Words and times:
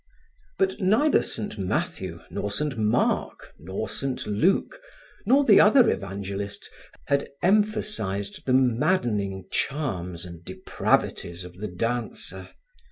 But 0.57 0.79
neither 0.81 1.21
Saint 1.21 1.59
Matthew, 1.59 2.21
nor 2.31 2.49
Saint 2.49 2.75
Mark, 2.75 3.53
nor 3.59 3.87
Saint 3.87 4.25
Luke, 4.25 4.81
nor 5.27 5.43
the 5.43 5.59
other 5.59 5.91
Evangelists 5.91 6.71
had 7.05 7.29
emphasized 7.43 8.47
the 8.47 8.53
maddening 8.53 9.45
charms 9.51 10.25
and 10.25 10.43
depravities 10.43 11.43
of 11.45 11.57
the 11.57 11.67
dancer. 11.67 12.49